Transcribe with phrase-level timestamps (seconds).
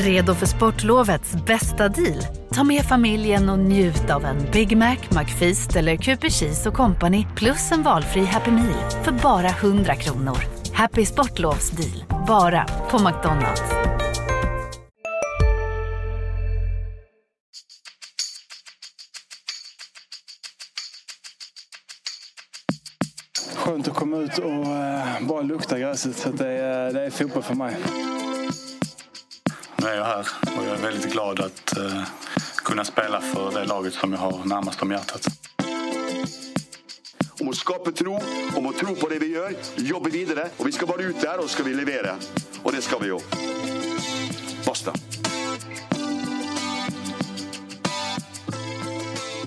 [0.00, 2.26] Redo för sportlovets bästa deal?
[2.54, 7.26] Ta med familjen och njut av en Big Mac, McFeast eller Cooper Cheese och Company
[7.36, 10.38] plus en valfri Happy Meal för bara 100 kronor.
[10.72, 13.62] Happy Sportlovs deal, bara på McDonalds.
[23.56, 26.16] Skönt att komma ut och eh, bara lukta gräset.
[26.16, 27.76] Så det, är, det är fotboll för mig.
[29.80, 32.02] Nu är jag här och jag är väldigt glad att uh,
[32.64, 35.26] kunna spela för det laget som jag har närmast om hjärtat.
[37.40, 38.20] Om att skapa tro,
[38.56, 41.38] om att tro på det vi gör, jobba vidare och vi ska vara ute där
[41.38, 42.14] och ska vi leverera.
[42.62, 43.20] Och det ska vi göra.
[44.66, 44.92] Basta.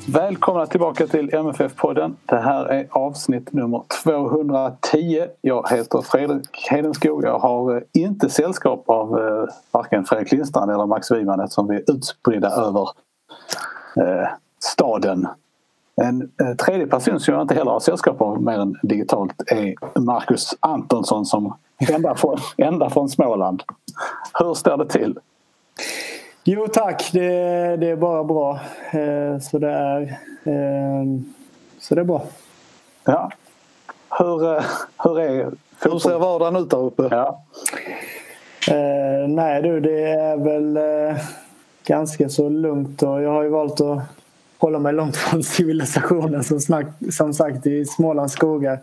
[0.07, 2.16] Välkomna tillbaka till MFF-podden.
[2.25, 5.25] Det här är avsnitt nummer 210.
[5.41, 7.23] Jag heter Fredrik Hedenskog.
[7.23, 11.75] Jag har eh, inte sällskap av eh, varken Fredrik Lindstrand eller Max Wiman eftersom vi
[11.75, 12.89] är utspridda över
[14.02, 14.27] eh,
[14.59, 15.27] staden.
[16.02, 16.31] En
[16.66, 21.25] tredje person som jag inte heller har sällskap av mer än digitalt är Marcus Antonsson
[21.25, 21.58] som
[21.89, 23.64] ända från, ända från Småland.
[24.39, 25.20] Hur står det till?
[26.45, 27.30] Jo tack, det,
[27.77, 28.59] det är bara bra.
[28.91, 30.02] Eh, så, det är,
[30.44, 31.03] eh,
[31.80, 32.25] så det är bra.
[33.03, 33.31] Ja.
[34.19, 34.64] Hur, eh,
[35.03, 35.52] hur är
[35.83, 37.08] Hur ser vardagen ut där uppe?
[37.11, 37.44] Ja.
[38.67, 41.21] Eh, nej du, det är väl eh,
[41.86, 43.99] ganska så lugnt och jag har ju valt att
[44.58, 48.80] hålla mig långt från civilisationen som, snack, som sagt i Smålands skogar.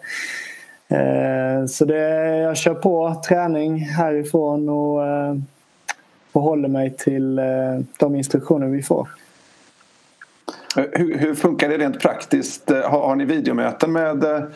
[0.88, 5.00] Eh, så det, jag kör på träning härifrån och
[6.32, 7.44] och håller mig till eh,
[7.98, 9.08] de instruktioner vi får.
[10.76, 12.70] Eh, hur, hur funkar det rent praktiskt?
[12.70, 14.46] Eh, har, har ni videomöten med,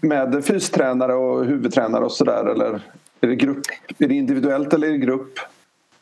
[0.00, 2.80] med fystränare och huvudtränare och sådär eller
[3.20, 3.60] är det, grupp,
[3.98, 5.38] är det individuellt eller är det grupp?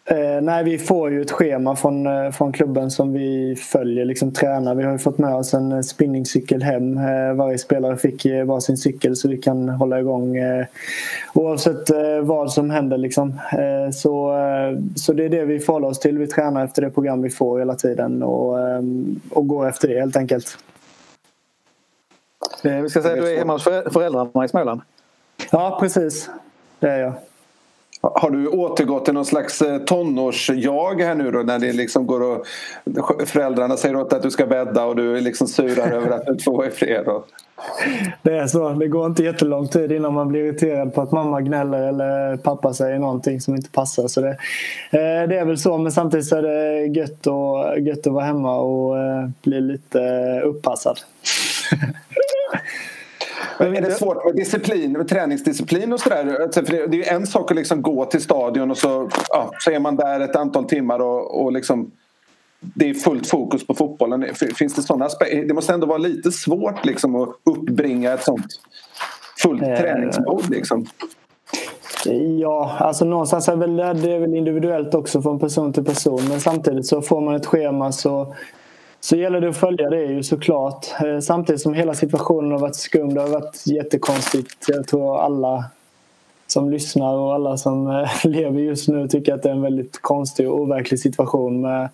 [0.05, 4.33] Eh, nej, vi får ju ett schema från, eh, från klubben som vi följer, liksom
[4.33, 4.75] tränar.
[4.75, 6.99] Vi har ju fått med oss en eh, spinningcykel hem.
[6.99, 10.67] Eh, varje spelare fick eh, varsin cykel så vi kan hålla igång eh,
[11.35, 12.99] oavsett eh, vad som händer.
[12.99, 13.41] Liksom.
[13.95, 14.35] Så,
[14.97, 16.19] så det är det vi får hålla oss till.
[16.19, 18.59] Vi tränar efter det program vi får hela tiden och,
[19.31, 20.59] och går efter det helt enkelt.
[22.63, 24.81] Vi ska säga att du är hemma hos föräldrarna i Småland?
[25.51, 26.31] Ja, precis.
[26.79, 27.13] Det är jag.
[28.03, 32.23] Har du återgått till någon slags eh, tonårsjag här nu då när det liksom går
[32.23, 32.47] och
[33.27, 36.33] föräldrarna säger åt att du ska bädda och du är liksom surar över att du
[36.33, 37.07] inte får fred?
[37.07, 37.27] Och...
[38.23, 38.69] Det är så.
[38.69, 42.75] Det går inte jättelång tid innan man blir irriterad på att mamma gnäller eller pappa
[42.75, 44.09] säger någonting som inte passar.
[44.09, 44.31] Så det,
[44.91, 48.25] eh, det är väl så men samtidigt så är det gött, och, gött att vara
[48.25, 50.01] hemma och eh, bli lite
[50.45, 50.99] uppassad.
[53.61, 56.43] Men är det svårt med disciplin, med träningsdisciplin och sådär?
[56.43, 59.51] Alltså, för det är ju en sak att liksom gå till stadion och så, ja,
[59.59, 61.91] så är man där ett antal timmar och, och liksom
[62.61, 64.35] det är fullt fokus på fotbollen.
[64.35, 65.45] Finns det sådana aspekter?
[65.45, 68.47] Det måste ändå vara lite svårt liksom att uppbringa ett sånt
[69.43, 70.87] fullt eh, träningsmode liksom.
[72.41, 76.29] Ja, alltså någonstans är väl det, det är väl individuellt också från person till person.
[76.29, 78.35] Men samtidigt så får man ett schema så
[79.01, 80.87] så gäller det att följa det ju såklart.
[81.05, 83.15] Eh, samtidigt som hela situationen har varit skum.
[83.15, 84.65] Det har varit jättekonstigt.
[84.69, 85.65] Jag tror alla
[86.47, 90.03] som lyssnar och alla som eh, lever just nu tycker att det är en väldigt
[90.03, 91.89] konstig och overklig situation med,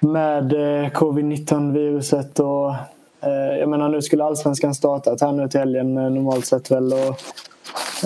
[0.00, 2.74] med eh, covid-19 viruset och
[3.20, 6.92] Eh, jag menar nu skulle allsvenskan startat här nu till helgen eh, normalt sett väl
[6.92, 7.20] och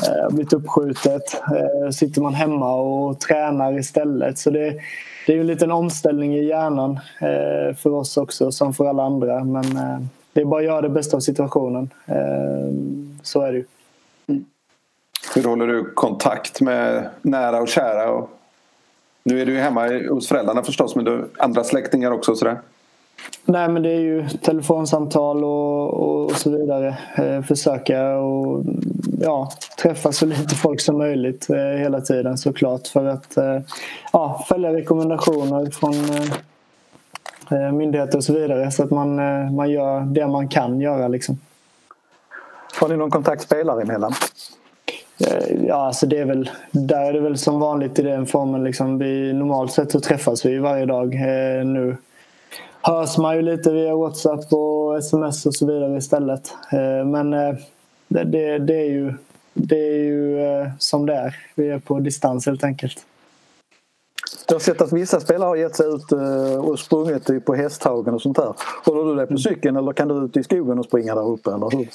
[0.09, 1.23] eh, blivit uppskjutet.
[1.93, 4.81] Sitter man hemma och tränar istället så det
[5.27, 7.01] det är ju en liten omställning i hjärnan
[7.77, 9.45] för oss också som för alla andra.
[9.45, 9.65] Men
[10.33, 11.91] det är bara att göra det bästa av situationen.
[13.23, 13.65] Så är det ju.
[14.27, 14.45] Mm.
[15.35, 18.11] Hur håller du kontakt med nära och kära?
[18.11, 18.31] Och
[19.23, 22.31] nu är du ju hemma hos föräldrarna förstås men du andra släktingar också?
[22.33, 22.59] Och sådär.
[23.45, 26.97] Nej men det är ju telefonsamtal och, och, så vidare.
[27.15, 28.65] Eh, försöka och
[29.21, 29.51] ja,
[29.83, 33.59] träffa så lite folk som möjligt eh, hela tiden såklart för att eh,
[34.13, 39.71] ja, följa rekommendationer från eh, eh, myndigheter och så vidare så att man, eh, man
[39.71, 41.09] gör det man kan göra.
[41.09, 41.39] Liksom.
[42.81, 44.13] Har ni någon kontakt spelare emellan?
[45.67, 48.65] Ja, alltså det är väl, där är det väl som vanligt i den formen.
[48.65, 51.15] Liksom, vi, normalt sett så träffas vi varje dag.
[51.65, 51.97] Nu
[52.83, 56.55] hörs man ju lite via Whatsapp och sms och så vidare istället.
[56.73, 57.55] Eh, men eh,
[58.09, 59.15] det, det, det, är ju,
[59.55, 61.37] det är ju eh, som det är.
[61.55, 63.07] Vi är på distans helt enkelt.
[64.49, 68.15] Jag har sett att vissa spelare har gett sig ut eh, och sprungit på hästhagen
[68.15, 68.55] och sånt där.
[68.85, 71.51] Håller du dig på cykeln eller kan du ut i skogen och springa där uppe?
[71.51, 71.89] Eller hur?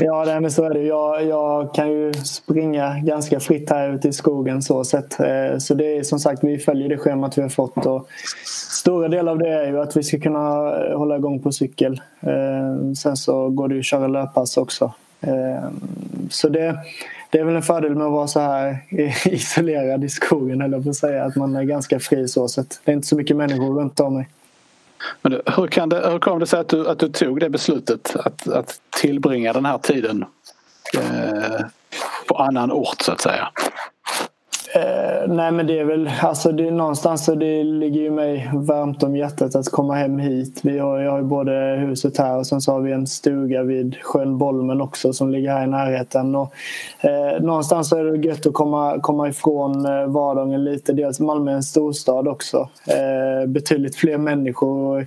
[0.00, 0.82] Ja, nej, men så är det.
[0.82, 5.20] Jag, jag kan ju springa ganska fritt här ute i skogen så sett.
[5.20, 7.86] Eh, så det är som sagt, vi följer det schemat vi har fått.
[7.86, 8.08] Och
[8.70, 10.40] stora delar av det är ju att vi ska kunna
[10.96, 12.00] hålla igång på cykel.
[12.96, 14.92] Sen så går det ju att köra löppass också.
[16.30, 16.78] Så det,
[17.34, 18.78] det är väl en fördel med att vara så här
[19.24, 22.80] isolerad i skogen eller på att säga att man är ganska fri så sätt.
[22.84, 24.28] Det är inte så mycket människor runt om mig.
[25.22, 27.50] Men du, hur, kan det, hur kom det sig att du, att du tog det
[27.50, 30.24] beslutet att, att tillbringa den här tiden
[30.98, 31.60] eh,
[32.28, 33.48] på annan ort så att säga?
[34.74, 38.50] Eh, nej men det är väl alltså det, är någonstans så det ligger ju mig
[38.54, 40.60] varmt om hjärtat att komma hem hit.
[40.62, 41.52] Vi har, jag har ju både
[41.86, 45.50] huset här och sen så har vi en stuga vid sjön Bolmen också som ligger
[45.50, 46.34] här i närheten.
[46.34, 46.54] Och,
[47.00, 50.92] eh, någonstans så är det gött att komma, komma ifrån eh, vardagen lite.
[50.92, 52.68] Dels Malmö är en storstad också.
[52.86, 55.06] Eh, betydligt fler människor.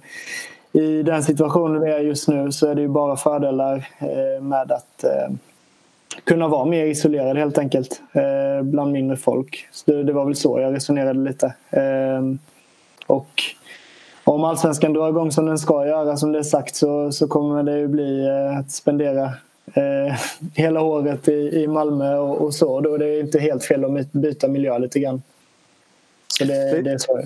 [0.72, 4.72] I den situationen vi är just nu så är det ju bara fördelar eh, med
[4.72, 5.36] att eh,
[6.24, 9.68] kunna vara mer isolerad helt enkelt eh, bland mindre folk.
[9.72, 11.54] Så det, det, var väl så jag resonerade lite.
[11.70, 12.22] Eh,
[13.08, 13.44] och
[14.24, 17.64] om allsvenskan drar igång som den ska göra som det är sagt så, så kommer
[17.64, 19.24] det ju bli eh, att spendera
[19.74, 20.16] eh,
[20.54, 22.82] hela året i, i Malmö och, och, så.
[22.82, 25.22] Då är det inte helt fel att byta miljö lite grann.
[26.28, 27.22] Så det, det är så.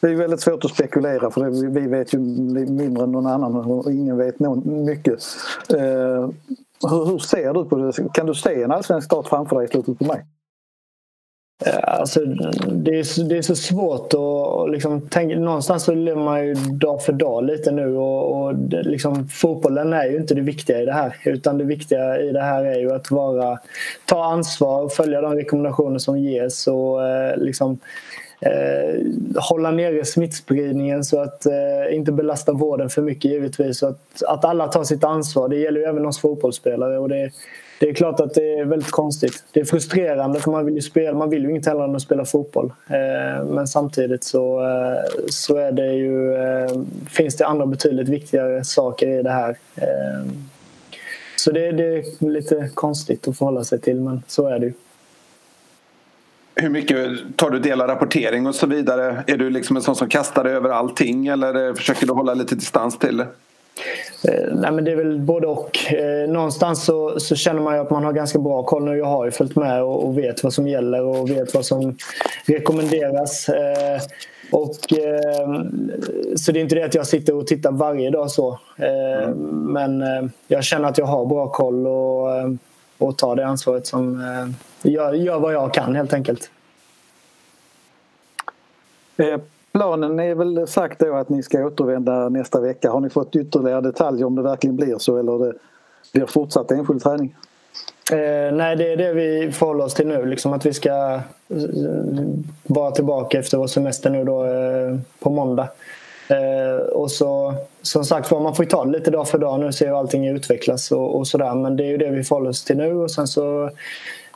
[0.00, 3.92] Det är väldigt svårt att spekulera för vi vet ju mindre än någon annan och
[3.92, 5.22] ingen vet mycket.
[6.82, 8.08] Hur, hur, ser du på det?
[8.14, 10.24] Kan du se en allsvensk start framför dig i slutet på maj?
[11.82, 12.20] Alltså,
[12.68, 17.02] det, är, det är så svårt att liksom, tänka, någonstans så lever man ju dag
[17.02, 20.84] för dag lite nu och, och det, liksom, fotbollen är ju inte det viktiga i
[20.84, 23.58] det här utan det viktiga i det här är ju att vara,
[24.04, 27.78] ta ansvar och följa de rekommendationer som ges och eh, liksom,
[28.40, 33.78] eh, hålla nere smittspridningen så att eh, inte belasta vården för mycket givetvis.
[33.78, 35.48] Så att, att alla tar sitt ansvar.
[35.48, 36.98] Det gäller ju även oss fotbollsspelare.
[36.98, 37.30] Och det,
[37.80, 39.44] det är klart att det är väldigt konstigt.
[39.52, 42.02] Det är frustrerande för man vill ju, spela, man vill ju inget hellre än att
[42.02, 42.72] spela fotboll.
[42.86, 48.64] Eh, men samtidigt så, eh, så är det ju, eh, finns det andra betydligt viktigare
[48.64, 49.56] saker i det här.
[49.76, 50.32] Eh,
[51.36, 54.72] så det, det är lite konstigt att förhålla sig till men så är det ju
[56.62, 56.96] hur mycket
[57.36, 59.24] tar du del av rapportering och så vidare?
[59.26, 62.98] Är du liksom en sån som kastar över allting eller försöker du hålla lite distans
[62.98, 63.26] till det?
[64.28, 65.92] Eh, nej, men det är väl både och.
[65.92, 68.96] Eh, någonstans så, så, känner man ju att man har ganska bra koll nu.
[68.96, 71.96] Jag har ju följt med och, och vet vad som gäller och vet vad som
[72.46, 73.48] rekommenderas.
[73.48, 74.00] Eh,
[74.50, 74.74] och,
[76.36, 78.58] så det är inte det att jag sitter och tittar varje dag så.
[78.76, 79.38] Mm.
[79.72, 80.02] Men
[80.48, 82.28] jag känner att jag har bra koll och,
[82.98, 84.22] och tar det ansvaret som
[84.82, 86.50] jag gör vad jag kan helt enkelt.
[89.18, 89.40] Eh,
[89.72, 92.90] planen är väl sagt då att ni ska återvända nästa vecka.
[92.90, 95.54] Har ni fått ytterligare detaljer om det verkligen blir så eller det
[96.12, 97.36] blir fortsatt enskild träning?
[98.12, 100.26] Eh, nej, det är det vi förhåller oss till nu.
[100.26, 101.14] Liksom att vi ska
[101.48, 101.60] eh,
[102.62, 105.68] vara tillbaka efter vår semester nu då eh, på måndag.
[106.28, 109.60] Eh, och så som sagt var, man får ju ta det lite dag för dag
[109.60, 111.54] nu ser hur allting utvecklas och, och sådär.
[111.54, 113.70] Men det är ju det vi förhåller oss till nu och sen så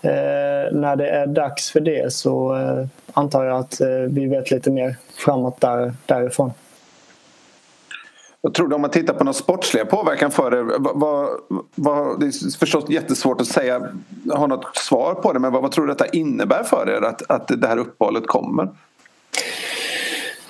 [0.04, 4.50] Eh, när det är dags för det så eh, antar jag att eh, vi vet
[4.50, 6.52] lite mer framåt där, därifrån.
[8.40, 10.78] Jag tror du om man tittar på någon sportsliga påverkan för er.
[10.78, 11.28] Vad,
[11.74, 13.88] vad, det är förstås jättesvårt att säga,
[14.32, 17.30] ha något svar på det men vad, vad tror du detta innebär för er att,
[17.30, 18.68] att det här uppehållet kommer?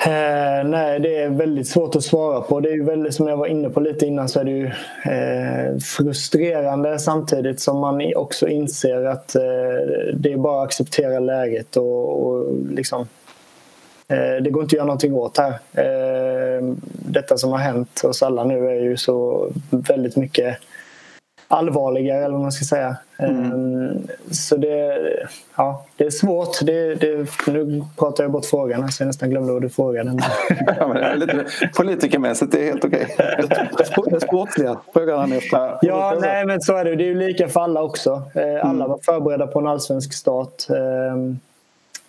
[0.06, 2.60] Eh, nej, det är väldigt svårt att svara på.
[2.60, 4.66] Det är ju väldigt, som jag var inne på lite innan så är det ju
[5.04, 9.42] eh, frustrerande samtidigt som man också inser att eh,
[10.14, 13.00] det är bara att acceptera läget och, och liksom
[14.08, 15.52] eh, det går inte att göra någonting åt här.
[15.72, 20.56] Eh, detta som har hänt oss alla nu är ju så väldigt mycket
[21.52, 22.96] allvarligare eller vad man ska säga.
[23.18, 23.52] Mm.
[23.52, 24.98] Ehm, så det,
[25.56, 26.60] ja, det är svårt.
[26.62, 30.18] Det, det, nu pratar jag bort frågan så jag nästan glömde vad du frågade.
[30.78, 31.44] ja, lite
[31.76, 33.16] politikermässigt, det är helt okej.
[33.42, 34.04] Okay.
[34.10, 35.78] Det sportsliga frågar han efter.
[35.82, 36.96] Ja, nej men så är det.
[36.96, 38.22] Det är ju lika för alla också.
[38.34, 38.88] Eh, alla mm.
[38.88, 40.66] var förberedda på en allsvensk start.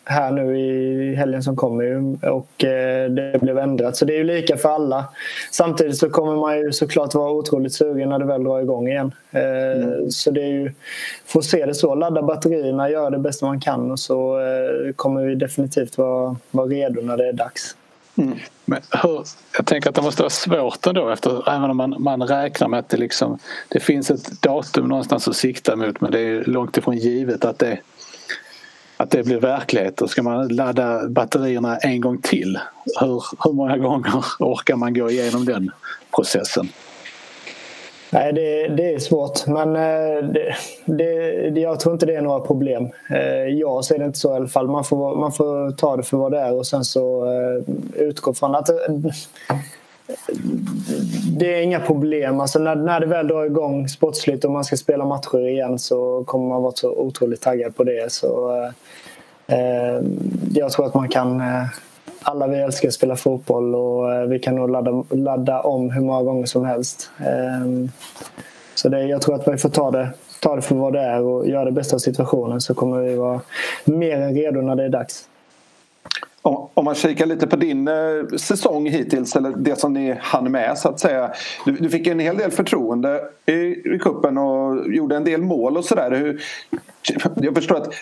[0.05, 3.98] Här nu i helgen som kommer och eh, det blev ändrat.
[3.98, 5.05] Så det är ju lika för alla.
[5.51, 9.12] Samtidigt så kommer man ju såklart vara otroligt sugen när det väl drar igång igen.
[9.31, 10.12] Eh, mm.
[10.12, 10.72] Så det är ju,
[11.25, 15.25] får se det så, ladda batterierna, göra det bästa man kan och så eh, kommer
[15.25, 17.75] vi definitivt vara, vara redo när det är dags.
[18.15, 18.39] Mm.
[18.65, 19.24] Men hur,
[19.57, 22.79] jag tänker att det måste vara svårt ändå efter, även om man, man räknar med
[22.79, 26.77] att det, liksom, det finns ett datum någonstans att sikta mot men det är långt
[26.77, 27.77] ifrån givet att det
[28.98, 29.98] att det blir verklighet.
[29.98, 32.60] Då ska man ladda batterierna en gång till.
[33.00, 35.72] Hur, hur många gånger orkar man gå igenom den
[36.16, 36.70] processen?
[38.14, 39.48] Nej, det, det är svårt.
[39.48, 40.24] Men eh,
[40.86, 42.90] det, det, jag tror inte det är några problem.
[43.10, 44.68] Eh, jag ser det inte så i alla fall.
[44.68, 48.34] Man får, man får ta det för vad det är och sen så eh, utgå
[48.34, 48.70] från att
[51.38, 52.39] det är inga problem.
[52.39, 56.24] Alltså när, när det väl drar igång sportsligt och man ska spela matcher igen så
[56.24, 58.12] kommer man vara så otroligt taggad på det.
[58.12, 60.01] Så, eh, eh
[60.53, 61.65] jag tror att man kan eh,
[62.22, 66.01] alla vi älskar att spela fotboll och eh, vi kan nog ladda, ladda om hur
[66.01, 67.10] många gånger som helst.
[67.25, 67.91] Ehm,
[68.75, 70.10] så det, jag tror att vi får ta det,
[70.41, 73.15] ta det för vad det är och göra det bästa av situationen så kommer vi
[73.15, 73.41] vara
[73.86, 75.29] mer än redo när det är dags.
[76.46, 80.78] Om man kikar lite på din eh, säsong hittills, eller det som ni hann med
[80.78, 81.32] så att säga.
[81.66, 83.54] Du, du fick en hel del förtroende i,
[83.96, 86.40] i kuppen och gjorde en del mål och sådär.
[87.36, 87.94] Jag förstår att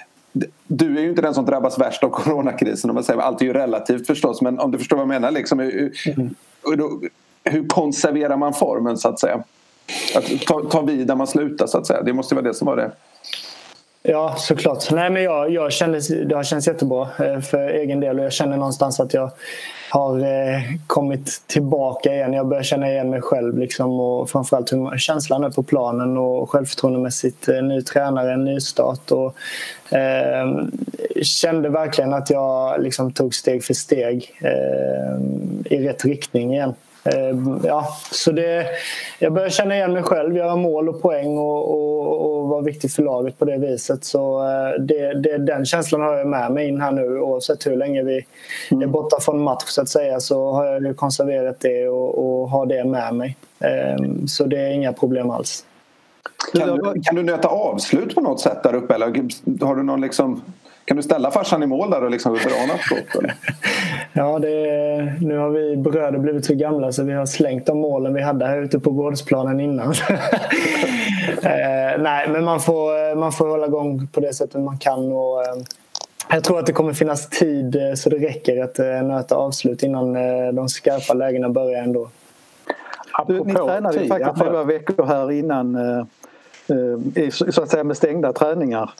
[0.68, 2.90] du är ju inte den som drabbas värst av coronakrisen.
[2.90, 3.20] Om man säger.
[3.20, 5.32] Allt är ju relativt förstås men om du förstår vad jag menar.
[5.32, 6.36] Liksom, hur, mm.
[7.44, 9.44] hur konserverar man formen så att säga?
[10.16, 12.02] Att ta, ta vid där man slutar så att säga.
[12.02, 12.92] Det måste vara det som var det.
[14.04, 14.92] Ja, såklart.
[14.92, 18.34] Nej, men jag, jag känner, det har känts jättebra eh, för egen del och jag
[18.34, 19.32] känner någonstans att jag
[19.90, 22.34] har eh, kommit tillbaka igen.
[22.34, 26.50] Jag börjar känna igen mig själv liksom, och framförallt hur känslan är på planen och
[26.50, 27.50] självförtroendemässigt.
[27.50, 29.36] Eh, ny tränare, ny start och
[29.98, 30.66] eh,
[31.22, 36.74] kände verkligen att jag liksom, tog steg för steg eh, i rätt riktning igen.
[37.04, 38.68] Eh, ja, så det,
[39.20, 42.92] jag börjar känna igen mig själv, göra mål och poäng och, och, och vara viktig
[42.92, 44.04] för laget på det viset.
[44.04, 47.76] Så eh, det, det, den känslan har jag med mig in här nu oavsett hur
[47.76, 48.26] länge vi är
[48.72, 48.92] mm.
[48.92, 52.84] borta från match så att säga så har jag konserverat det och, och har det
[52.84, 53.38] med mig.
[53.60, 55.66] Eh, så det är inga problem alls.
[56.54, 59.06] Kan du, kan du nöta avslut på något sätt där uppe eller
[59.66, 60.42] har du någon liksom
[60.86, 63.24] kan du ställa farsan i mål där och liksom dra något skott?
[64.14, 68.14] Ja, det, nu har vi bröder blivit så gamla så vi har slängt de målen
[68.14, 69.88] vi hade här ute på gårdsplanen innan.
[71.44, 75.12] eh, nej, men man får, man får hålla igång på det sättet man kan.
[75.12, 75.56] Och, eh,
[76.30, 79.84] jag tror att det kommer finnas tid eh, så det räcker att eh, nöta avslut
[79.84, 82.10] innan eh, de skarpa lägena börjar ändå.
[83.28, 88.34] Du, ni tränade ju faktiskt några veckor här innan eh, så att säga med stängda
[88.34, 88.92] träningar.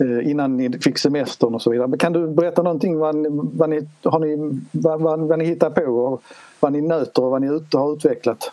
[0.00, 1.88] Eh, innan ni fick semestern och så vidare.
[1.88, 5.70] Men Kan du berätta någonting vad, vad, ni, har ni, vad, vad, vad ni hittar
[5.70, 6.22] på och
[6.60, 8.52] vad ni nöter och vad ni ut, har utvecklat?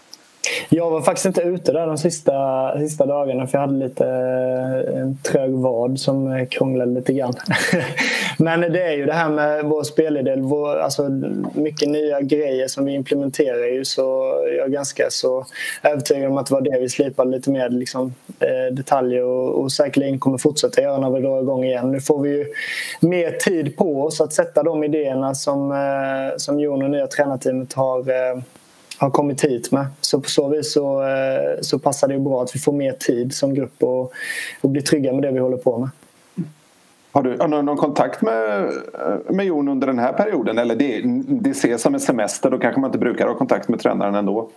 [0.70, 5.02] Jag var faktiskt inte ute där de sista, sista dagarna för jag hade lite eh,
[5.02, 7.34] en trög vad som eh, krånglade lite grann.
[8.38, 11.10] Men det är ju det här med vår spelidé, vår, alltså
[11.54, 14.02] mycket nya grejer som vi implementerar ju så
[14.58, 15.46] jag är ganska så
[15.84, 19.72] övertygad om att det var det vi slipade lite mer liksom, eh, detaljer och, och
[19.72, 21.92] säkerligen kommer fortsätta göra när vi drar igång igen.
[21.92, 22.46] Nu får vi ju
[23.00, 25.74] mer tid på oss att sätta de idéerna som,
[26.38, 28.04] som Jon och nya tränarteamet har
[28.98, 29.86] har kommit hit med.
[30.02, 33.34] Så på så vis så, eh, så passar det bra att vi får mer tid
[33.34, 34.14] som grupp och,
[34.62, 35.90] och blir trygga med det vi håller på med.
[37.12, 38.72] Har du, har du någon kontakt med,
[39.30, 40.58] med Jon under den här perioden?
[40.58, 43.80] Eller det, det ses som en semester, då kanske man inte brukar ha kontakt med
[43.80, 44.50] tränaren ändå?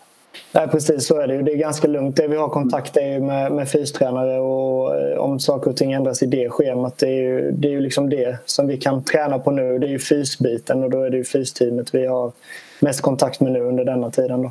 [0.53, 2.17] Nej precis så är det Det är ganska lugnt.
[2.17, 6.23] Det vi har kontakt är med, med fystränare och eh, om saker och ting ändras
[6.23, 6.99] i det schemat.
[6.99, 9.79] Det är ju, det är ju liksom det som vi kan träna på nu.
[9.79, 12.33] Det är ju fysbiten och då är det ju fysteamet vi har
[12.81, 14.43] mest kontakt med nu under denna tiden.
[14.43, 14.51] Då.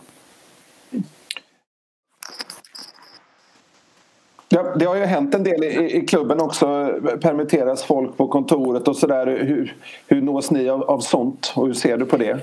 [4.50, 6.66] Ja, det har ju hänt en del i, i klubben också.
[7.22, 9.28] Permitteras folk på kontoret och sådär.
[9.28, 9.76] Hur,
[10.08, 12.40] hur nås ni av, av sånt och hur ser du på det?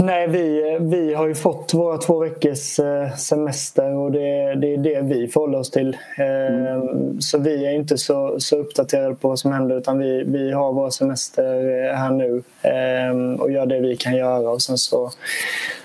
[0.00, 4.78] Nej, vi, vi har ju fått våra två veckors eh, semester och det, det är
[4.78, 5.96] det vi förhåller oss till.
[6.16, 7.20] Mm.
[7.20, 10.72] Så vi är inte så, så uppdaterade på vad som händer utan vi, vi har
[10.72, 12.42] vår semester eh, här nu
[13.38, 15.10] och gör det vi kan göra och sen så,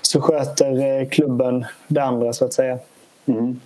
[0.02, 2.78] så sköter klubben det andra så att säga.
[3.26, 3.60] Mm.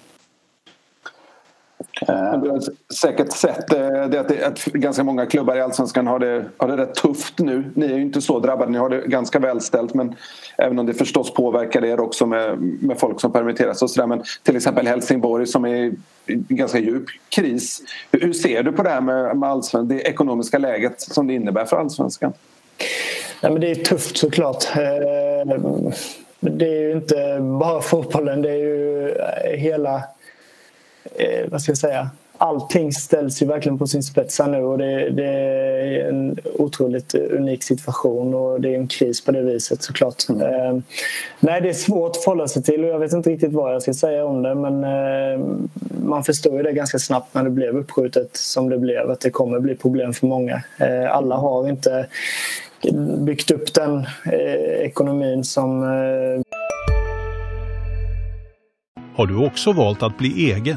[2.06, 2.60] Men du har
[2.94, 6.76] säkert sett eh, det att, att ganska många klubbar i Allsvenskan har det, har det
[6.76, 7.70] rätt tufft nu.
[7.74, 10.14] Ni är ju inte så drabbade, ni har det ganska välställt men
[10.58, 14.06] även om det förstås påverkar er också med, med folk som permitteras och sådär.
[14.06, 15.94] Men till exempel Helsingborg som är i
[16.48, 17.82] ganska djup kris.
[18.12, 21.64] Hur, ser du på det här med, med allsvenskan, det ekonomiska läget som det innebär
[21.64, 22.32] för Allsvenskan?
[23.40, 24.64] Ja, men det är tufft såklart.
[24.76, 25.56] Eh,
[26.40, 29.14] det är ju inte bara fotbollen, det är ju
[29.56, 30.02] hela
[31.14, 34.78] eh, vad ska jag säga, allting ställs ju verkligen på sin spets här nu och
[34.78, 39.82] det, det, är en otroligt unik situation och det är en kris på det viset
[39.82, 40.28] såklart.
[40.28, 40.42] Mm.
[40.42, 40.82] Eh,
[41.40, 43.82] nej, det är svårt att förhålla sig till och jag vet inte riktigt vad jag
[43.82, 45.46] ska säga om det men eh,
[46.04, 49.30] man förstår ju det ganska snabbt när det blev uppskjutet som det blev att det
[49.30, 50.62] kommer bli problem för många.
[50.78, 52.06] Eh, alla har inte
[53.18, 56.42] byggt upp den eh, ekonomin som eh,
[59.16, 60.76] har du också valt att bli egen?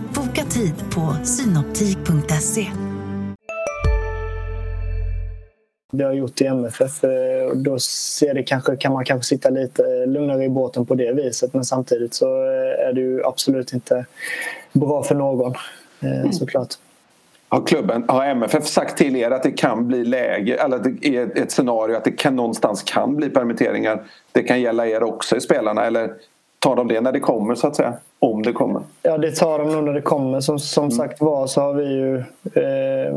[0.35, 2.67] Boka tid på synoptik.se.
[5.91, 7.03] Det har gjort i MFF.
[7.03, 7.09] Eh,
[7.55, 11.53] då ser det kanske, kan man kanske sitta lite lugnare i båten på det viset
[11.53, 14.05] men samtidigt så eh, är det ju absolut inte
[14.73, 15.53] bra för någon
[16.01, 16.73] eh, såklart.
[17.49, 21.07] Har, klubben, har MFF sagt till er att det kan bli läge, eller att det
[21.07, 24.03] är ett scenario att det kan, någonstans kan bli permitteringar?
[24.31, 26.13] Det kan gälla er också i spelarna eller
[26.61, 27.93] tar de det när det kommer så att säga?
[28.19, 28.81] Om det kommer?
[29.01, 30.39] Ja det tar de nog när det kommer.
[30.39, 30.91] Som, som mm.
[30.91, 32.17] sagt var så har vi ju
[32.53, 33.15] eh,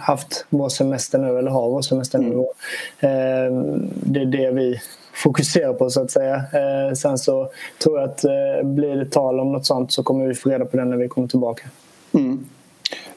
[0.00, 2.30] haft vår semester nu eller har vår semester mm.
[2.30, 2.38] nu.
[2.38, 3.52] Eh,
[3.92, 4.80] det är det vi
[5.14, 6.34] fokuserar på så att säga.
[6.34, 7.48] Eh, sen så
[7.82, 10.64] tror jag att eh, blir det tal om något sånt så kommer vi få reda
[10.64, 11.68] på det när vi kommer tillbaka.
[12.14, 12.46] Mm.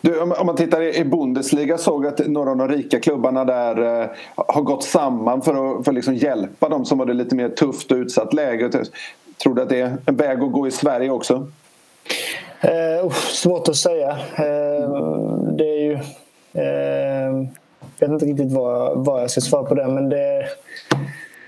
[0.01, 4.09] Du, om, man tittar i Bundesliga såg att några av de rika klubbarna där eh,
[4.35, 7.91] har gått samman för att, för liksom hjälpa de som har det lite mer tufft
[7.91, 8.69] och utsatt läge.
[9.37, 11.47] Tror du att det är en väg att gå i Sverige också?
[12.61, 14.09] Eh, svårt att säga.
[14.35, 14.89] Eh,
[15.51, 15.93] det är ju...
[16.53, 17.47] Eh,
[17.97, 20.47] jag vet inte riktigt vad, vad jag ska svara på det men det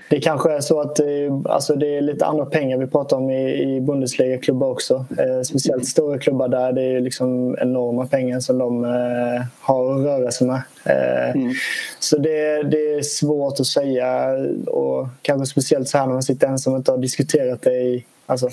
[0.08, 1.00] det kanske är så att
[1.44, 4.94] alltså det är lite andra pengar vi pratar om i, i Bundesliga-klubbar också.
[4.94, 10.04] Eh, speciellt stora klubbar där det är liksom enorma pengar som de eh, har att
[10.04, 10.62] röra sig med.
[10.84, 11.52] Eh, mm.
[11.98, 14.36] Så det, det, är svårt att säga
[14.66, 18.04] och kanske speciellt så här när man sitter ensam och inte har diskuterat det i
[18.26, 18.48] alltså,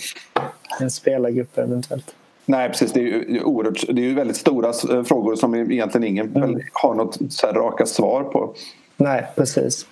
[0.82, 2.16] en spelargrupp eventuellt.
[2.46, 6.08] Nej precis, det är ju, oerhört, det är ju väldigt stora eh, frågor som egentligen
[6.08, 6.62] ingen mm.
[6.74, 8.54] har något så raka svar på.
[8.98, 9.86] Nej precis.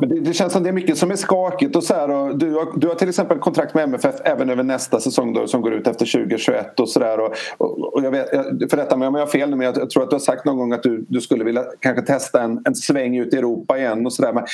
[0.00, 1.76] Men det, det, känns som det är mycket som är skakigt.
[1.76, 4.62] Och så här, och du, har, du har till exempel kontrakt med MFF även över
[4.62, 6.80] nästa säsong då, som går ut efter 2021.
[6.80, 8.30] Och så där, och, och, och jag vet,
[8.70, 10.44] för detta mig om jag har fel men jag, jag, tror att du har sagt
[10.44, 13.78] någon gång att du, du skulle vilja kanske testa en, en sväng ut i Europa
[13.78, 14.06] igen.
[14.06, 14.32] och så där.
[14.32, 14.44] Men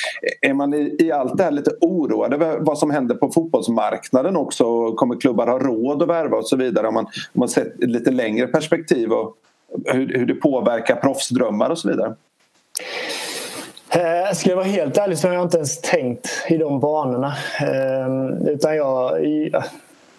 [0.41, 4.35] Är man i, i allt det här lite oroad över vad som händer på fotbollsmarknaden
[4.35, 4.91] också?
[4.91, 6.87] Kommer klubbar ha råd att värva och så vidare?
[6.87, 9.35] Om man, om man sett lite längre perspektiv och
[9.85, 12.15] hur, hur det påverkar proffsdrömmar och så vidare?
[13.91, 17.35] Eh, ska jag vara helt ärlig så har jag inte ens tänkt i de banorna.
[17.61, 19.19] Eh, utan jag,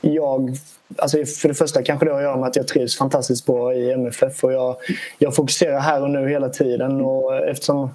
[0.00, 0.56] jag
[0.96, 3.74] alltså för det första kanske det har att göra med att jag trivs fantastiskt bra
[3.74, 4.76] i MFF och jag,
[5.18, 7.90] jag fokuserar här och nu hela tiden och eftersom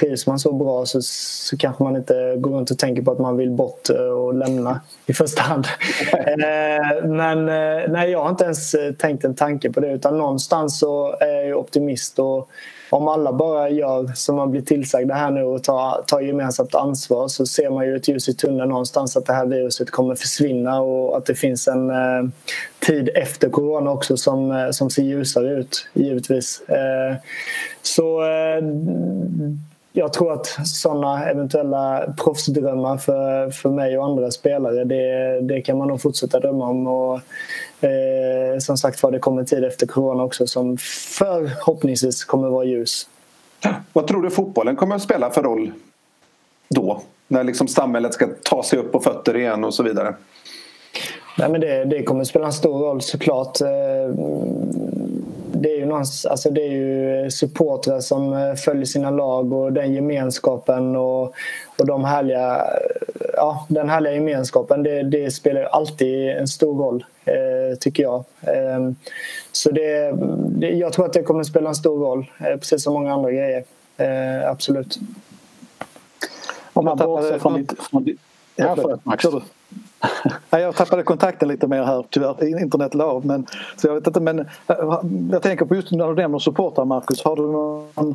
[0.00, 3.18] trivs man så bra så, så kanske man inte går runt och tänker på att
[3.18, 5.66] man vill bort och lämna i första hand.
[6.12, 10.78] Eh, men eh, nej, jag har inte ens tänkt en tanke på det utan någonstans
[10.78, 12.50] så är jag optimist och
[12.90, 17.28] om alla bara gör som man blir tillsagda här nu och tar, tar gemensamt ansvar
[17.28, 20.80] så ser man ju ett ljus i tunneln någonstans att det här viruset kommer försvinna
[20.80, 22.22] och att det finns en eh,
[22.78, 26.60] tid efter corona också som, eh, som ser ljusare ut givetvis.
[26.68, 27.16] Eh,
[27.82, 28.62] så eh,
[29.98, 35.78] jag tror att sådana eventuella proffsdrömmar för, för mig och andra spelare det, det kan
[35.78, 36.86] man nog fortsätta drömma om.
[36.86, 37.20] Och,
[37.84, 40.78] eh, som sagt var, det kommer tid efter corona också som
[41.18, 43.08] förhoppningsvis kommer vara ljus.
[43.92, 45.72] Vad tror du fotbollen kommer att spela för roll
[46.68, 47.02] då?
[47.28, 50.14] När liksom samhället ska ta sig upp på fötter igen och så vidare?
[51.38, 53.60] Nej, men det, det kommer att spela en stor roll såklart.
[53.60, 53.68] Eh,
[55.66, 59.94] det är ju, alltså det är ju supportrar som eh, följer sina lag och den
[59.94, 61.22] gemenskapen och,
[61.78, 62.66] och de härliga,
[63.32, 68.24] ja, den härliga gemenskapen det, det spelar alltid en stor roll eh, tycker jag.
[68.40, 68.90] Eh,
[69.52, 70.12] så det,
[70.48, 73.12] det, jag tror att det kommer att spela en stor roll eh, precis som många
[73.12, 73.64] andra grejer.
[73.96, 74.98] Eh, absolut.
[76.72, 77.82] Om man tappar från ditt...
[77.90, 78.20] Från ditt
[78.56, 79.24] ja, förlåt, Max.
[80.50, 82.60] Jag tappade kontakten lite mer här tyvärr.
[82.62, 83.26] Internet la av.
[83.26, 84.46] Men, så jag, vet inte, men eh,
[85.32, 87.24] jag tänker på just när du nämner supportrar Marcus.
[87.24, 88.14] Har du någon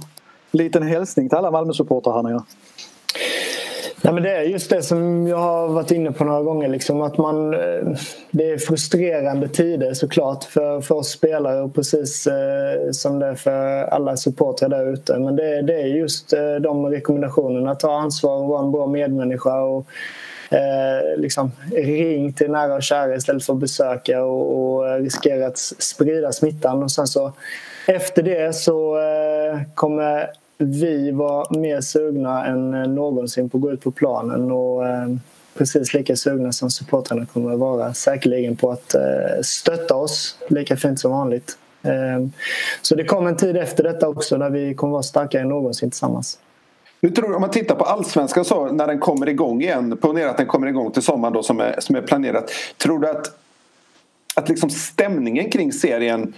[0.51, 2.41] liten hälsning till alla Malmö-supportrar här nere?
[4.03, 6.67] Nej, men det är just det som jag har varit inne på några gånger.
[6.67, 7.97] Liksom, att man, eh,
[8.31, 13.35] det är frustrerande tider såklart för, för oss spelare och precis eh, som det är
[13.35, 15.19] för alla supportrar där ute.
[15.19, 17.75] Men det, det är just eh, de rekommendationerna.
[17.75, 19.61] Ta ansvar och vara en bra medmänniska.
[19.61, 19.87] Och,
[20.51, 25.57] eh, liksom, ring till nära och kära istället för att besöka och, och riskera att
[25.57, 26.83] sprida smittan.
[26.83, 27.33] Och sen så,
[27.87, 33.71] efter det så eh, kommer vi var mer sugna än eh, någonsin på att gå
[33.71, 35.07] ut på planen och eh,
[35.57, 40.77] precis lika sugna som supportrarna kommer att vara säkerligen på att eh, stötta oss lika
[40.77, 41.57] fint som vanligt.
[41.83, 42.27] Eh,
[42.81, 45.49] så det kommer en tid efter detta också där vi kommer att vara starkare än
[45.49, 46.37] någonsin tillsammans.
[47.01, 50.29] Hur tror du, om man tittar på allsvenskan så när den kommer igång igen, ponera
[50.29, 52.51] att den kommer igång till sommaren då som är, som är planerat.
[52.77, 53.37] Tror du att,
[54.35, 56.33] att liksom stämningen kring serien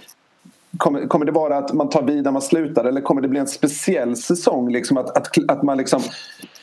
[0.76, 3.40] Kommer, kommer det vara att man tar vid när man slutar eller kommer det bli
[3.40, 4.72] en speciell säsong?
[4.72, 6.02] Liksom att, att, att man liksom,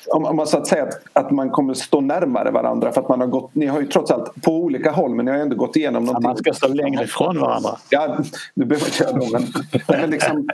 [0.07, 3.19] om, man så att säga att, att man kommer stå närmare varandra för att man
[3.19, 5.75] har gått, ni har ju trots allt på olika håll men ni har ändå gått
[5.75, 6.23] igenom någonting.
[6.23, 7.77] Ja, man ska stå längre ifrån varandra.
[7.89, 8.17] Ja,
[8.53, 9.47] du behöver inte göra det men,
[9.87, 10.47] men liksom,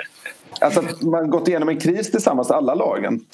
[0.61, 3.25] alltså att man gått igenom en kris tillsammans, alla lagen.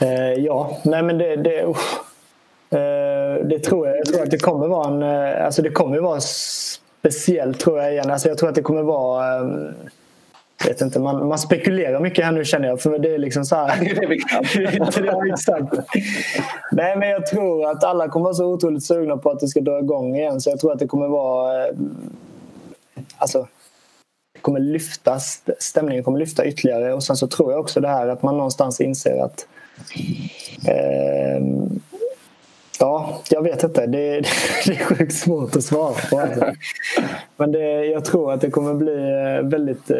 [0.00, 3.98] Eh, ja, nej men det, det, uh, det tror jag.
[3.98, 7.92] Jag tror att det kommer vara en, uh, alltså det kommer vara speciellt tror jag
[7.92, 8.10] igen.
[8.10, 9.74] Alltså jag tror att det kommer vara um,
[10.68, 12.80] vet inte, man, man spekulerar mycket här nu känner jag.
[12.80, 13.80] För det är liksom så här.
[13.80, 14.44] Det är det vi kan.
[15.32, 15.90] exakt.
[16.72, 19.60] Nej, men jag tror att alla kommer vara så otroligt sugna på att det ska
[19.60, 20.40] dra igång igen.
[20.40, 21.66] Så jag tror att det kommer vara...
[23.18, 23.46] Alltså,
[24.42, 26.94] kommer lyftas, stämningen kommer lyfta ytterligare.
[26.94, 29.46] Och sen så tror jag också det här att man någonstans inser att
[30.68, 31.40] eh,
[32.80, 33.86] Ja, jag vet inte.
[33.86, 34.20] Det,
[34.66, 36.20] det är sjukt svårt att svara på.
[36.20, 36.52] Alltså.
[37.36, 39.96] Men det, jag tror att det kommer bli eh, väldigt eh,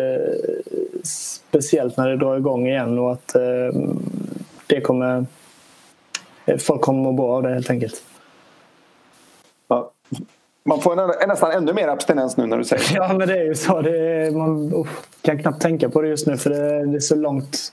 [1.03, 3.81] speciellt när det drar igång igen och att eh,
[4.67, 5.27] det kommer...
[6.47, 8.03] Eh, folk kommer må bra av det helt enkelt.
[10.71, 12.95] Man får en, nästan ännu mer abstinens nu när du säger det.
[12.95, 13.81] Ja, men det är ju så.
[13.81, 14.89] Det är, man oh,
[15.23, 17.73] kan knappt tänka på det just nu för det, det, är så långt.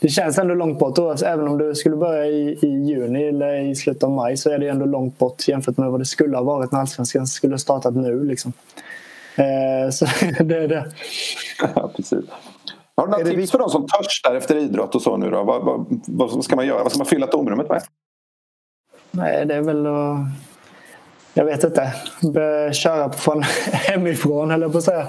[0.00, 0.96] Det känns ändå långt bort.
[0.96, 1.14] Då.
[1.26, 4.58] Även om det skulle börja i, i juni eller i slutet av maj så är
[4.58, 7.58] det ändå långt bort jämfört med vad det skulle ha varit när Allsvenskan skulle ha
[7.58, 8.24] startat nu.
[8.24, 8.52] Liksom.
[9.36, 10.04] Eh, så
[10.44, 10.92] det är det.
[11.74, 12.24] Ja, precis.
[12.96, 15.42] Har du några tips för de som törstar efter idrott och så nu då?
[15.42, 16.82] Vad, vad, vad ska man göra?
[16.82, 17.82] Vad ska man fylla tomrummet med?
[19.10, 20.18] Nej, det är väl att
[21.34, 21.92] jag vet inte,
[22.72, 23.42] köra från
[23.72, 25.04] hemifrån jag på att säga.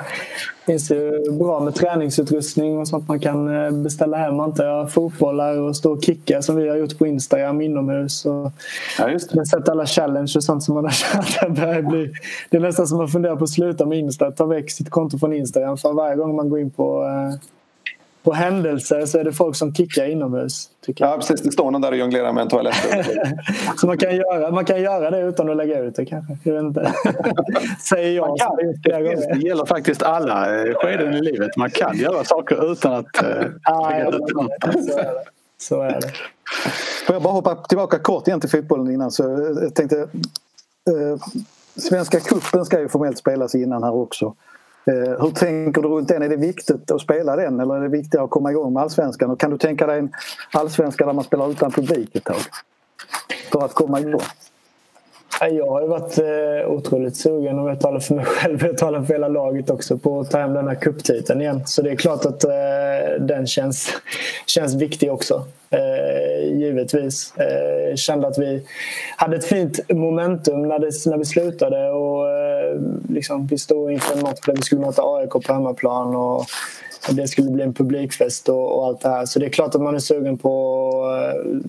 [0.65, 4.91] Det finns ju bra med träningsutrustning och sånt man kan eh, beställa hem antar jag.
[4.91, 8.25] Fotbollar och stå och kicka som vi har gjort på Instagram inomhus.
[8.25, 8.51] Och
[8.99, 9.45] ja, just det.
[9.45, 11.55] sett alla challenge och sånt som man har kört.
[11.55, 12.11] Det, bli,
[12.49, 14.31] det är nästan som man funderar på att sluta med Insta.
[14.31, 15.77] Ta väck sitt konto från Instagram.
[15.77, 17.39] För varje gång man går in på eh,
[18.25, 20.69] på händelser så är det folk som kickar inomhus.
[20.85, 21.13] Tycker jag.
[21.13, 22.75] Ja precis, det står någon där och jonglerar med en toalett.
[23.77, 26.37] så man kan, göra, man kan göra det utan att lägga ut det kanske.
[26.43, 26.93] Jag vet inte.
[27.89, 28.27] Säger jag.
[28.27, 31.57] Man kan, det, det gäller faktiskt alla eh, skeden i livet.
[31.57, 33.29] Man kan göra saker utan att äh,
[33.89, 34.21] lägga ut
[34.61, 34.83] det.
[34.83, 35.23] Så är det.
[35.57, 36.11] Så är det.
[37.07, 39.11] Får jag bara hoppa tillbaka kort igen till fotbollen innan.
[39.11, 39.23] Så
[39.61, 41.19] jag tänkte, eh,
[41.75, 44.35] Svenska kuppen ska ju formellt spelas innan här också.
[44.87, 46.21] Eh, hur tänker du runt den?
[46.21, 49.31] Är det viktigt att spela den eller är det viktigare att komma igång med allsvenskan?
[49.31, 50.13] Och kan du tänka dig en
[50.51, 52.35] allsvenska där man spelar utan publik ett tag?
[53.51, 54.21] För att komma igång?
[55.41, 59.03] Jag har ju varit eh, otroligt sugen om jag talar för mig själv jag talar
[59.03, 61.61] för hela laget också på att ta hem den här cuptiteln igen.
[61.65, 62.51] Så det är klart att eh,
[63.19, 63.89] den känns,
[64.45, 65.45] känns viktig också.
[66.51, 67.33] Givetvis.
[67.89, 68.63] Jag kände att vi
[69.17, 72.04] hade ett fint momentum när, det, när vi slutade och
[73.09, 76.45] liksom, vi stod inför en match där vi skulle möta AIK på hemmaplan och
[77.09, 79.25] det skulle bli en publikfest och, och, allt det här.
[79.25, 81.03] Så det är klart att man är sugen på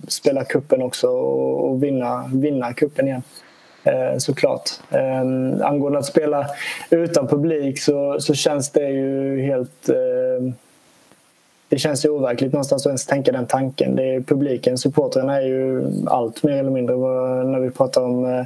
[0.05, 3.21] att spela kuppen också och, och vinna, vinna kuppen igen.
[3.83, 4.69] Eh, såklart.
[4.89, 6.47] Eh, angående att spela
[6.89, 9.89] utan publik så, så känns det ju helt...
[9.89, 10.53] Eh,
[11.69, 13.95] det känns ju overkligt någonstans att ens tänka den tanken.
[13.95, 16.95] Det är publiken, supportrarna är ju allt mer eller mindre
[17.45, 18.45] när vi pratar om eh,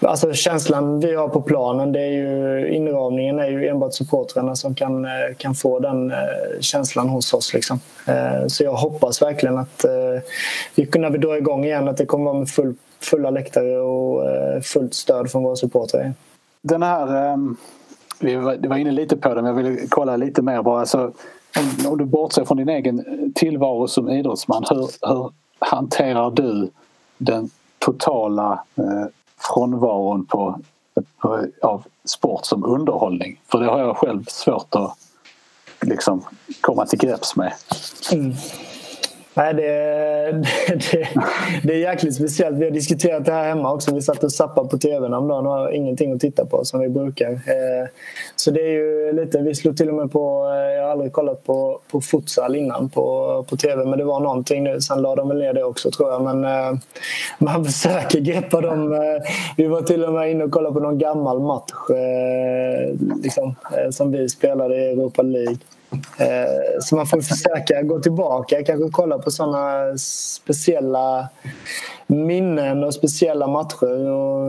[0.00, 4.74] Alltså känslan vi har på planen, det är ju, inramningen är ju enbart supportrarna som
[4.74, 6.16] kan, eh, kan få den eh,
[6.60, 7.54] känslan hos oss.
[7.54, 7.80] Liksom.
[8.06, 9.84] Eh, så jag hoppas verkligen att
[10.74, 14.22] vi, när vi drar igång igen att det kommer vara med full fulla läktare och
[14.64, 16.14] fullt stöd från våra supportrar.
[16.62, 17.56] Den här, ehm,
[18.20, 20.80] vi var inne lite på det men jag vill kolla lite mer bara.
[20.80, 21.12] Alltså,
[21.88, 26.70] om du bortser från din egen tillvaro som idrottsman, hur, hur hanterar du
[27.18, 28.64] den totala
[29.52, 30.60] frånvaron på,
[31.18, 33.40] på, av sport som underhållning?
[33.46, 34.98] För det har jag själv svårt att
[35.80, 36.24] liksom
[36.60, 37.52] komma till grepps med.
[38.12, 38.32] Mm.
[39.36, 39.62] Nej, det,
[40.92, 41.08] det,
[41.62, 42.58] det, är jäkligt speciellt.
[42.58, 43.94] Vi har diskuterat det här hemma också.
[43.94, 46.88] Vi satt och zappade på tvn häromdagen och har ingenting att titta på som vi
[46.88, 47.30] brukar.
[47.30, 47.88] Eh,
[48.36, 51.12] så det är ju lite, vi slog till och med på, eh, jag har aldrig
[51.12, 54.80] kollat på, på futsal innan på, på tv men det var någonting nu.
[54.80, 56.22] Sen la de väl ner det också tror jag.
[56.22, 56.78] Men eh,
[57.38, 58.98] man försöker greppa dem.
[59.56, 61.72] Vi var till och med inne och kollade på någon gammal match
[63.22, 63.54] liksom,
[63.90, 65.56] som vi spelade i Europa League.
[66.18, 71.28] Eh, så man får försöka gå tillbaka, kanske kolla på sådana speciella
[72.06, 74.48] minnen och speciella matcher och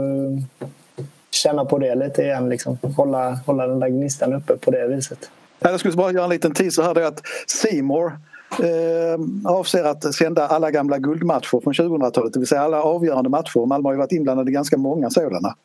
[1.32, 2.50] känna på det lite igen.
[2.50, 2.78] Liksom.
[2.98, 5.30] Hålla, hålla den där gnistan uppe på det viset.
[5.60, 6.94] Jag skulle bara göra en liten teaser här.
[6.94, 8.12] Det är att Seymour
[8.60, 12.34] eh, avser att sända alla gamla guldmatcher från 2000-talet.
[12.34, 13.66] Det vill säga alla avgörande matcher.
[13.66, 15.56] Malmö har ju varit inblandade i ganska många sådana.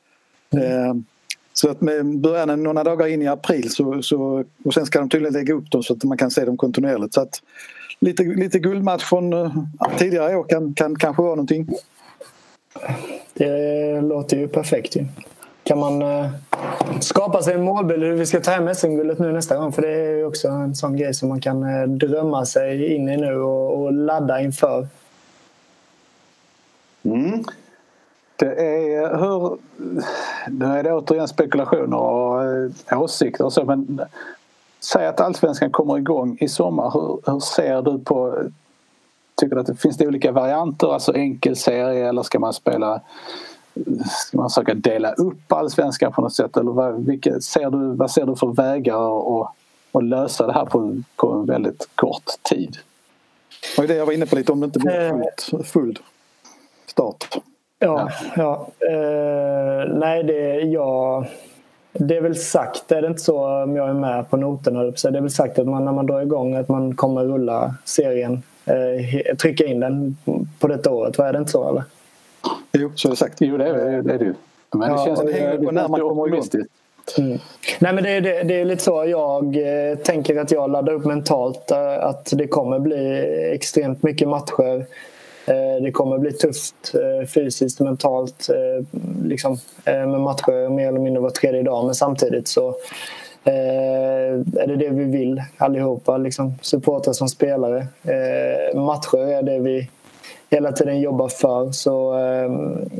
[0.53, 0.65] Mm.
[0.65, 0.95] Eh,
[1.61, 5.09] så att med början några dagar in i april så, så, och sen ska de
[5.09, 7.15] tydligen lägga upp dem så att man kan se dem kontinuerligt.
[7.15, 7.43] Så att
[7.99, 9.57] lite, lite guldmatch från uh,
[9.99, 11.69] tidigare år kan, kan kanske vara någonting.
[13.35, 15.07] Det låter ju perfekt ju.
[15.65, 16.27] Kan man uh,
[17.01, 19.73] skapa sig en målbild hur vi ska ta hem SM-guldet nu nästa gång?
[19.73, 23.09] För det är ju också en sån grej som man kan uh, drömma sig in
[23.09, 24.87] i nu och, och ladda inför.
[27.03, 27.45] Mm.
[28.41, 29.59] Det är hur...
[30.49, 34.01] Nu är det återigen spekulationer och eh, åsikter och så men
[34.81, 36.91] säg att allsvenskan kommer igång i sommar.
[36.91, 38.43] Hur, hur ser du på...
[39.37, 43.01] Tycker du att det finns det olika varianter, alltså enkel serie eller ska man spela
[44.09, 48.11] Ska man försöka dela upp allsvenskan på något sätt eller vad, vilka, ser du, vad
[48.11, 49.53] ser du för vägar att,
[49.93, 52.77] att lösa det här på, på en väldigt kort tid?
[53.77, 55.19] Det var det jag var inne på lite om det inte blir eh.
[55.51, 55.99] fullt, full
[56.87, 57.39] start.
[57.83, 58.67] Ja, ja.
[58.91, 61.25] Uh, nej, det, ja,
[61.93, 64.83] det är väl sagt, är det inte så om jag är med på noterna?
[64.83, 68.43] Det är väl sagt att man, när man drar igång att man kommer rulla serien,
[68.71, 70.17] uh, trycka in den
[70.59, 71.19] på detta året.
[71.19, 71.83] Vad är det inte så eller?
[72.73, 73.37] Jo, så är det sagt.
[73.41, 74.13] Jo, det är det.
[74.15, 74.35] Är det.
[74.73, 76.43] Men det ja, känns det hänger på när man kommer igång.
[77.19, 77.39] Mm.
[77.79, 79.05] Nej, men det, är, det, det är lite så.
[79.07, 84.29] Jag eh, tänker att jag laddar upp mentalt eh, att det kommer bli extremt mycket
[84.29, 84.87] matcher.
[85.51, 91.01] Eh, det kommer bli tufft eh, fysiskt och mentalt eh, liksom, med matcher mer eller
[91.01, 92.75] mindre var tredje dag men samtidigt så
[93.45, 97.87] är det det vi vill allihopa, liksom, supportrar som spelare.
[98.75, 99.89] Matcher är det vi
[100.51, 101.73] hela tiden jobbar för.
[101.73, 102.91] Så ehm,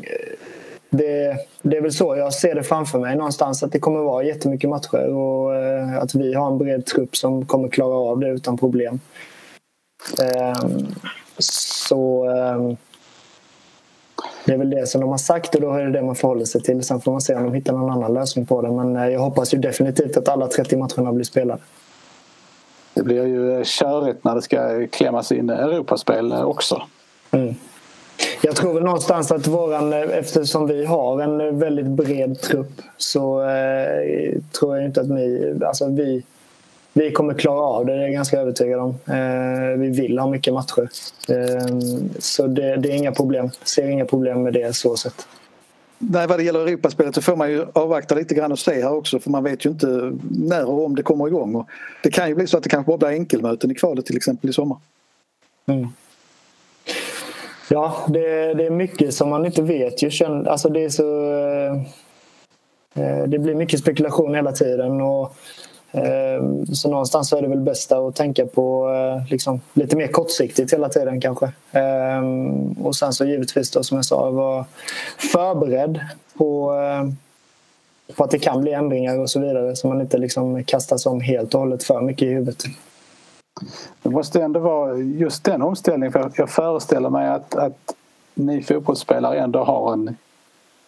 [0.91, 4.25] det, det är väl så jag ser det framför mig någonstans att det kommer vara
[4.25, 5.53] jättemycket matcher och
[6.03, 9.01] att vi har en bred trupp som kommer klara av det utan problem.
[10.19, 10.87] Ehm,
[11.91, 12.77] så eh,
[14.45, 16.45] det är väl det som de har sagt och då är det det man förhåller
[16.45, 16.83] sig till.
[16.83, 18.71] Sen får man se om de hittar någon annan lösning på det.
[18.71, 21.61] Men eh, jag hoppas ju definitivt att alla 30 matcherna blir spelade.
[22.95, 26.83] Det blir ju eh, körigt när det ska klämmas in Europaspel också.
[27.31, 27.55] Mm.
[28.43, 33.43] Jag tror väl någonstans att våran, eh, eftersom vi har en väldigt bred trupp så
[33.43, 36.23] eh, tror jag inte att ni, alltså vi
[36.93, 38.91] vi kommer klara av det, det är jag ganska övertygad om.
[38.91, 40.89] Eh, vi vill ha mycket matcher.
[41.29, 41.79] Eh,
[42.19, 43.51] så det, det, är inga problem.
[43.59, 45.27] Jag ser inga problem med det så sett.
[45.99, 48.93] Nej, vad det gäller Europaspelet så får man ju avvakta lite grann och se här
[48.93, 51.55] också för man vet ju inte när och om det kommer igång.
[51.55, 51.67] Och
[52.03, 54.51] det kan ju bli så att det kanske bara blir enkelmöten i kvalet till exempel
[54.51, 54.79] i sommar.
[55.67, 55.89] Mm.
[57.69, 60.03] Ja, det, det, är mycket som man inte vet.
[60.03, 60.11] Ju.
[60.47, 61.33] Alltså det, är så,
[62.95, 65.01] eh, det blir mycket spekulation hela tiden.
[65.01, 65.37] Och
[65.93, 70.07] Eh, så någonstans så är det väl bästa att tänka på eh, liksom, lite mer
[70.07, 71.53] kortsiktigt hela tiden kanske.
[71.73, 74.65] Ehm, och sen så givetvis då som jag sa vara
[75.33, 76.01] förberedd
[76.35, 77.13] på, eh,
[78.15, 81.21] på att det kan bli ändringar och så vidare så man inte liksom kastas om
[81.21, 82.65] helt och hållet för mycket i huvudet.
[84.03, 87.95] Det måste ändå vara just den omställningen för jag föreställer mig att, att
[88.35, 90.17] ni fotbollsspelare ändå har en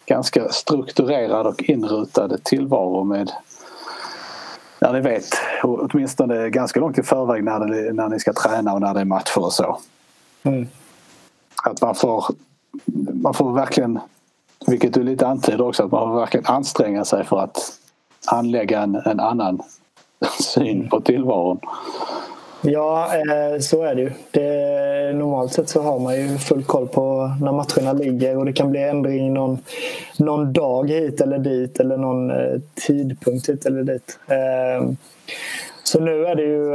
[0.07, 3.31] ganska strukturerad och inrutad tillvaro med
[4.83, 8.81] när ni vet åtminstone ganska långt i förväg när, det, när ni ska träna och
[8.81, 9.79] när det är matcher och så.
[10.43, 10.69] Mm.
[11.63, 12.25] Att man får,
[13.23, 13.99] man får verkligen,
[14.67, 17.79] vilket du lite antyder också, att man får verkligen anstränga sig för att
[18.27, 19.63] anlägga en, en annan
[20.41, 21.61] syn på tillvaron.
[22.65, 24.11] Ja, eh, så är det ju.
[24.31, 28.53] Det, normalt sett så har man ju full koll på när matcherna ligger och det
[28.53, 29.59] kan bli ändring någon,
[30.19, 34.19] någon dag hit eller dit eller någon eh, tidpunkt hit eller dit.
[34.27, 34.89] Eh,
[35.85, 36.71] så nu är det ju,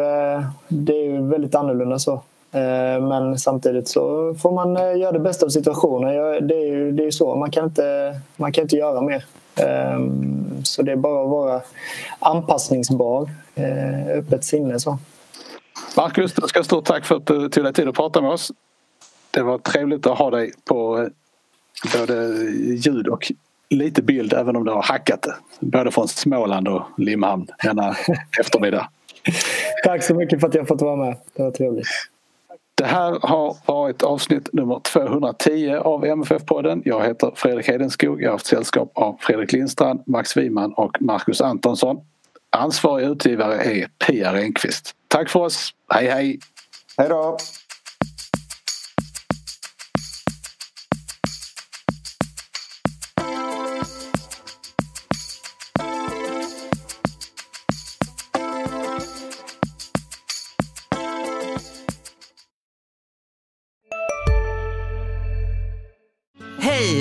[0.67, 2.21] det är ju väldigt annorlunda så.
[3.01, 6.47] Men samtidigt så får man göra det bästa av situationen.
[6.47, 9.25] Det är ju det är så, man kan, inte, man kan inte göra mer.
[10.63, 11.61] Så det är bara att vara
[12.19, 13.29] anpassningsbar,
[14.15, 14.97] öppet sinne så.
[15.97, 18.51] Marcus, du ska stort tack för att du tog dig tid att prata med oss.
[19.31, 21.07] Det var trevligt att ha dig på eh,
[21.99, 22.43] både
[22.85, 23.31] ljud och
[23.69, 25.35] lite bild även om du har hackat det.
[25.59, 27.95] Både från Småland och Limhamn denna
[28.39, 28.89] eftermiddag.
[29.83, 31.15] Tack så mycket för att jag fått vara med.
[31.33, 31.87] Det var trevligt.
[32.75, 36.81] Det här har varit avsnitt nummer 210 av MFF-podden.
[36.85, 38.21] Jag heter Fredrik Hedenskog.
[38.21, 41.99] Jag har haft sällskap av Fredrik Lindstrand, Max Wiman och Marcus Antonsson.
[42.49, 44.95] Ansvarig utgivare är Pia Renqvist.
[45.07, 45.73] Tack för oss.
[45.93, 46.39] Hej hej!
[46.97, 47.37] Hej då!